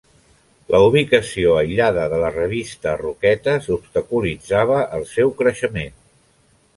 La 0.75 0.77
ubicació 0.83 1.51
aïllada 1.57 2.05
de 2.13 2.21
la 2.23 2.31
revista 2.37 2.89
a 2.91 2.95
Roquetes 3.01 3.67
obstaculitzava 3.75 4.79
el 5.01 5.05
seu 5.11 5.35
creixement. 5.43 5.95